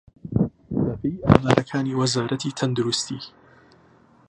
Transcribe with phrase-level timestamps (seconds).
[0.83, 3.21] بەپێی ئامارەکانی وەزارەتی تەندروستی